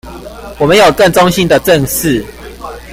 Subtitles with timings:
[0.57, 2.25] 我們有更中性的「正視」